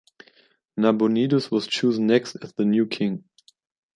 [0.77, 3.23] Nabonidus was chosen next as the new king.